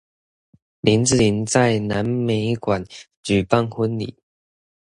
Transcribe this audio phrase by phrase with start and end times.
[0.79, 2.83] 林志玲在南美館
[3.23, 4.15] 舉辦婚禮